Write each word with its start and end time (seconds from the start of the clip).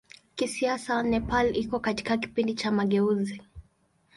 Kisiasa 0.35 1.03
Nepal 1.03 1.55
iko 1.57 1.79
katika 1.79 2.17
kipindi 2.17 2.53
cha 2.53 2.71
mageuzi. 2.71 3.41